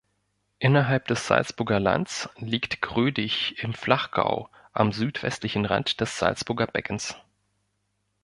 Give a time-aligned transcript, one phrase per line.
[0.57, 7.15] Innerhalb des Salzburger Lands liegt Grödig im Flachgau am südwestlichen Rand des Salzburger Beckens.